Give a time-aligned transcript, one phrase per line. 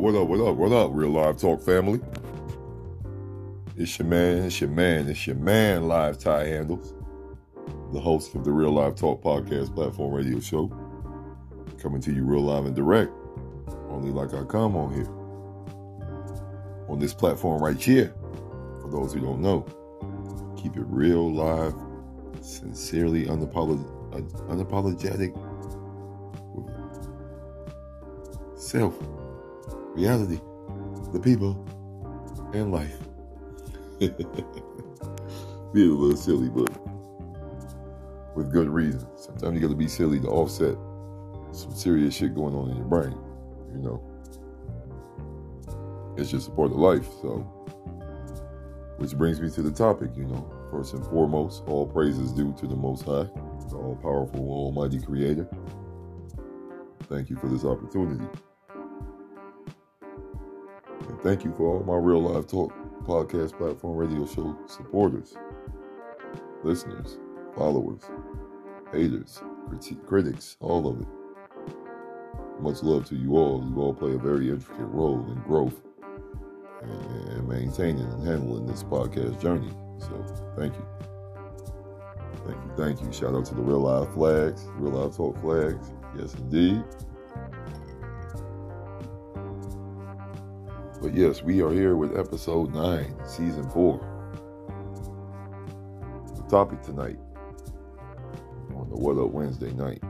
[0.00, 2.00] up, what up, what up, what up, Real Live Talk family?
[3.76, 6.94] It's your man, it's your man, it's your man, Live Tie Handles,
[7.92, 10.68] the host of the Real Live Talk podcast platform radio show.
[11.82, 13.12] Coming to you real live and direct,
[13.90, 15.08] only like I come on here.
[16.88, 18.14] On this platform right here,
[18.80, 19.66] for those who don't know,
[20.56, 21.74] keep it real, live,
[22.40, 23.84] sincerely unapolog-
[24.48, 25.36] unapologetic,
[28.58, 28.98] self,
[30.00, 30.40] reality,
[31.12, 31.52] the people,
[32.54, 32.96] and life.
[35.74, 36.70] Being a little silly, but
[38.34, 39.06] with good reason.
[39.16, 40.74] Sometimes you got to be silly to offset
[41.52, 43.14] some serious shit going on in your brain.
[43.72, 44.02] You know,
[46.16, 47.06] it's just a part of life.
[47.20, 47.40] So,
[48.96, 50.12] which brings me to the topic.
[50.16, 53.28] You know, first and foremost, all praises due to the Most High,
[53.68, 55.46] the all-powerful, almighty Creator.
[57.02, 58.24] Thank you for this opportunity.
[61.22, 62.72] Thank you for all my real live talk
[63.04, 65.34] podcast platform radio show supporters,
[66.64, 67.18] listeners,
[67.54, 68.02] followers,
[68.90, 71.06] haters, criti- critics, all of it.
[72.60, 73.62] Much love to you all.
[73.68, 75.82] You all play a very intricate role in growth
[76.82, 79.72] and, and maintaining and handling this podcast journey.
[79.98, 80.24] So
[80.56, 80.86] thank you.
[82.46, 83.12] Thank you, thank you.
[83.12, 85.92] Shout out to the Real Live Flags, Real Live Talk Flags.
[86.18, 86.82] Yes, indeed.
[91.00, 93.98] But yes, we are here with episode 9, season 4.
[96.36, 97.18] The topic tonight
[98.74, 100.02] on the What Up Wednesday night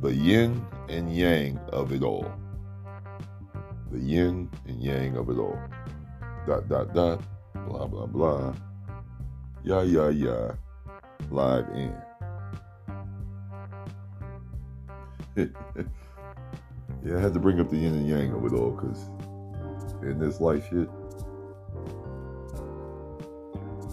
[0.00, 2.30] the yin and yang of it all.
[3.92, 5.58] The yin and yang of it all.
[6.44, 7.22] Dot, dot, dot,
[7.68, 8.52] blah, blah, blah.
[9.62, 10.52] Yeah, yeah, yeah.
[11.30, 11.94] Live in.
[17.06, 19.08] yeah, I had to bring up the yin and yang of it all because
[20.02, 20.88] in this life shit,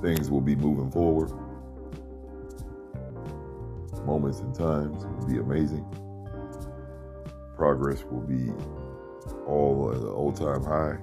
[0.00, 1.30] things will be moving forward.
[4.06, 5.84] Moments and times will be amazing.
[7.54, 8.50] Progress will be
[9.46, 10.96] all uh, at an all time high.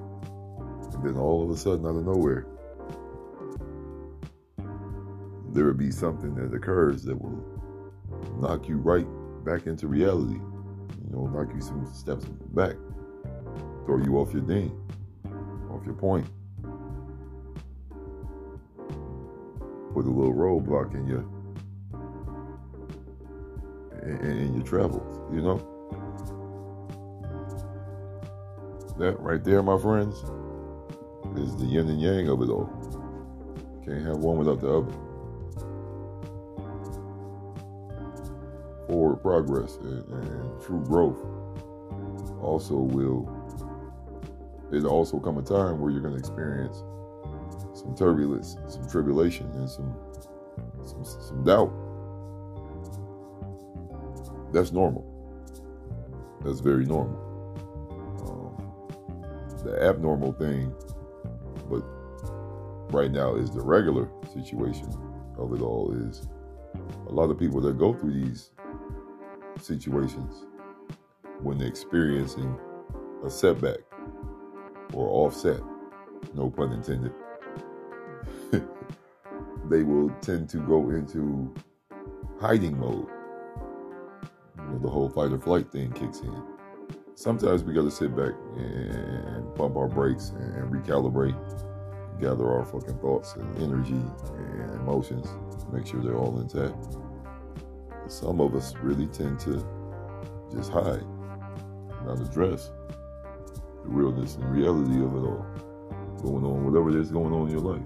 [0.95, 2.47] And then all of a sudden, out of nowhere,
[5.53, 7.45] there will be something that occurs that will
[8.39, 9.05] knock you right
[9.45, 10.39] back into reality.
[11.03, 12.75] You know, knock you some steps back,
[13.85, 14.71] throw you off your ding,
[15.71, 16.27] off your point.
[19.93, 21.25] Put a little roadblock in your
[24.03, 25.57] in, in your travels, you know.
[28.97, 30.15] That right there, my friends,
[31.37, 32.69] is the yin and yang of it all.
[33.85, 35.08] Can't have one without the other.
[38.89, 41.19] Forward progress and, and true growth
[42.41, 43.29] also will.
[44.73, 46.77] It'll also come a time where you're going to experience
[47.75, 49.95] some turbulence, some tribulation, and some
[50.85, 51.71] some, some doubt.
[54.51, 55.05] That's normal.
[56.43, 57.27] That's very normal.
[58.25, 60.73] Um, the abnormal thing,
[61.69, 61.83] but
[62.91, 64.87] right now is the regular situation
[65.37, 66.27] of it all is
[67.07, 68.51] a lot of people that go through these
[69.61, 70.45] situations
[71.41, 72.57] when they're experiencing
[73.25, 73.79] a setback
[74.93, 75.61] or offset,
[76.33, 77.13] no pun intended,
[79.69, 81.53] they will tend to go into
[82.39, 83.07] hiding mode.
[84.57, 86.43] You know, the whole fight or flight thing kicks in.
[87.15, 91.37] Sometimes we got to sit back and pump our brakes and recalibrate,
[92.19, 94.01] gather our fucking thoughts and energy
[94.37, 95.27] and emotions,
[95.71, 96.97] make sure they're all intact.
[98.09, 99.63] Some of us really tend to
[100.51, 101.05] just hide,
[102.05, 102.71] not address
[103.83, 105.45] the realness and reality of it all
[106.23, 107.83] going on, whatever there's going on in your life.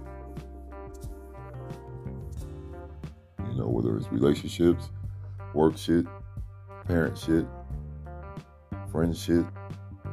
[3.52, 4.92] You know, whether it's relationships,
[5.54, 6.06] work shit,
[6.88, 7.46] parent shit,
[8.92, 9.46] friend shit,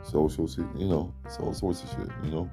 [0.03, 2.51] social shit, you know, it's all sorts of shit, you know.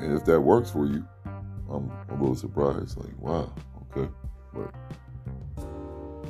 [0.00, 1.06] And if that works for you,
[1.70, 2.96] I'm a little surprised.
[2.96, 3.52] Like, wow,
[3.96, 4.10] okay.
[4.52, 4.74] But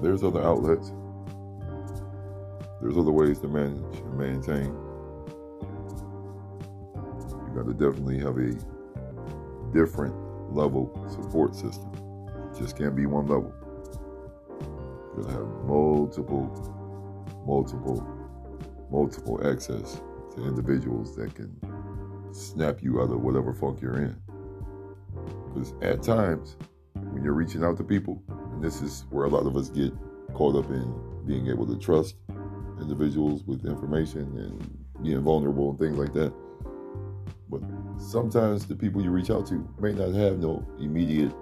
[0.02, 0.92] there's other outlets.
[2.80, 4.74] There's other ways to manage and maintain.
[7.46, 8.52] You got to definitely have a
[9.72, 10.14] different
[10.54, 11.90] level support system.
[12.58, 13.52] just can't be one level.
[15.16, 16.48] You're gonna have multiple,
[17.46, 18.06] multiple,
[18.90, 20.00] multiple access
[20.34, 21.54] to individuals that can
[22.32, 24.16] snap you out of whatever funk you're in.
[25.52, 26.56] Because at times,
[26.94, 29.92] when you're reaching out to people and this is where a lot of us get
[30.34, 30.94] caught up in
[31.26, 32.16] being able to trust
[32.80, 36.32] individuals with information and being vulnerable and things like that.
[37.48, 37.62] But
[37.98, 41.32] sometimes the people you reach out to may not have no immediate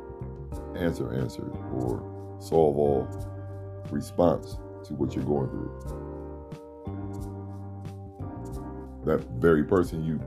[0.76, 3.08] answer answered or solve all
[3.90, 5.70] response to what you're going through.
[9.04, 10.20] That very person you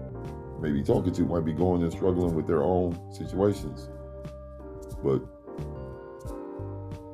[0.62, 3.90] may be talking to might be going and struggling with their own situations.
[5.04, 5.22] But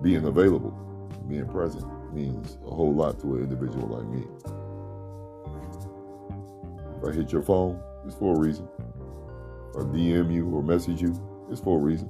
[0.04, 0.72] being available,
[1.28, 4.26] being present means a whole lot to an individual like me.
[6.98, 8.68] If I hit your phone, it's for a reason.
[9.70, 11.16] If I DM you or message you,
[11.50, 12.10] it's for a reason.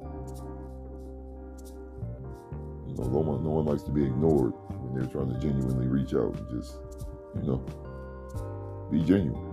[2.87, 5.87] You know, no one, no one likes to be ignored when they're trying to genuinely
[5.87, 6.77] reach out and just,
[7.35, 7.57] you know,
[8.91, 9.46] be genuine.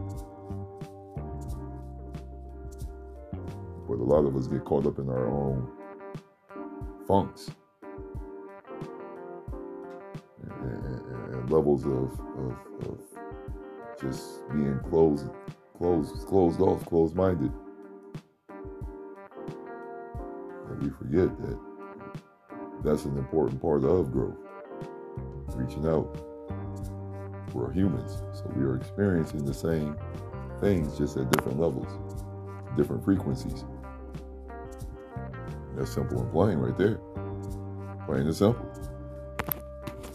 [4.01, 5.71] A lot of us get caught up in our own
[7.07, 7.51] funks
[10.43, 12.57] and, and, and levels of, of,
[12.87, 12.99] of
[14.01, 15.31] just being closed,
[15.79, 17.53] closed, closed off, closed minded.
[20.69, 21.59] And we forget that
[22.83, 24.37] that's an important part of growth.
[25.55, 26.21] Reaching out.
[27.53, 29.97] We're humans, so we are experiencing the same
[30.61, 31.87] things just at different levels,
[32.77, 33.65] different frequencies.
[35.77, 36.99] That's simple and plain right there.
[38.07, 38.67] Plain and simple.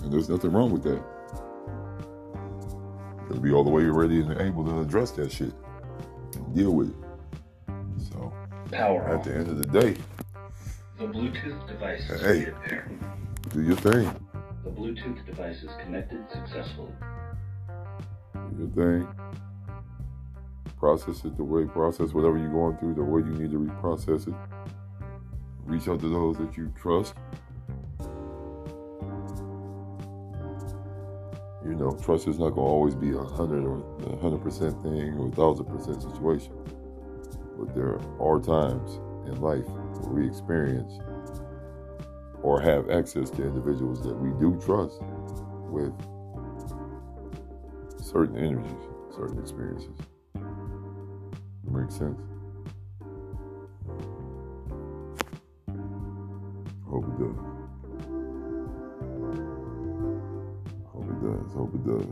[0.04, 1.02] And there's nothing wrong with that.
[3.28, 5.54] Gotta be all the way ready and able to address that shit
[6.36, 6.96] and deal with it.
[8.12, 8.34] So,
[8.72, 9.98] Power at the end of the day,
[10.98, 12.54] The Bluetooth device is Hey.
[12.68, 12.90] there.
[13.50, 14.10] do your thing.
[14.64, 16.92] The Bluetooth device is connected successfully.
[18.34, 19.08] Do your thing.
[20.78, 24.28] Process it the way, process whatever you're going through the way you need to reprocess
[24.28, 24.34] it.
[25.70, 27.14] Reach out to those that you trust.
[31.64, 34.82] You know, trust is not going to always be a hundred or a hundred percent
[34.82, 36.54] thing or a thousand percent situation.
[37.60, 41.00] But there are times in life where we experience
[42.42, 45.00] or have access to individuals that we do trust
[45.70, 45.94] with
[48.02, 50.00] certain energies, certain experiences.
[51.64, 52.20] Makes sense.
[56.90, 57.38] Hope it does.
[60.92, 61.54] Hope it does.
[61.54, 62.08] Hope it does.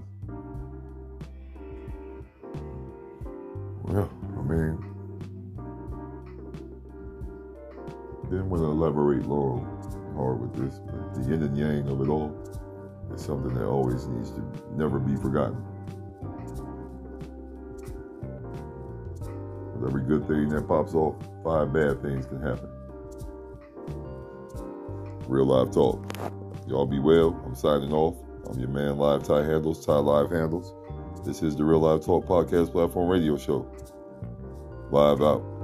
[3.83, 4.77] Well, I mean,
[8.29, 9.65] didn't want to elaborate long
[10.15, 12.31] hard with this, but the yin and yang of it all
[13.13, 14.43] is something that always needs to
[14.75, 15.57] never be forgotten.
[19.73, 22.76] With every good thing that pops off, five bad things can happen.
[25.27, 26.09] Real live talk.
[26.67, 27.37] Y'all be well.
[27.45, 28.15] I'm signing off.
[28.49, 30.73] I'm your man, Live Tie Handles, Tie Live Handles.
[31.25, 33.69] This is the Real Live Talk Podcast Platform Radio Show.
[34.89, 35.56] Live out.